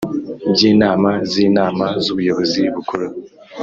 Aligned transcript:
By 0.53 0.61
inama 0.71 1.09
z 1.31 1.33
inama 1.47 1.85
z 2.03 2.05
ubuyobozi 2.13 2.61
bukuru 2.75 3.07